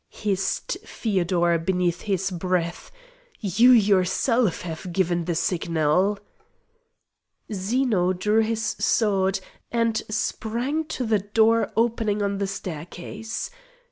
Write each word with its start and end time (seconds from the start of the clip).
hissed 0.09 0.79
Feodor 0.83 1.59
beneath 1.59 2.01
his 2.01 2.31
breath; 2.31 2.89
"you 3.39 3.69
yourself 3.69 4.61
have 4.63 4.91
given 4.91 5.25
the 5.25 5.35
signal!" 5.35 6.17
Zeno 7.53 8.11
drew 8.11 8.41
his 8.41 8.63
sword 8.79 9.39
and 9.71 10.01
sprang 10.09 10.85
to 10.85 11.05
the 11.05 11.19
door 11.19 11.71
opening 11.77 12.23
on 12.23 12.39
the 12.39 12.47
staircase. 12.47 13.51